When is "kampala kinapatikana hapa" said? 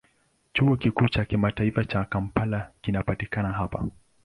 2.05-3.85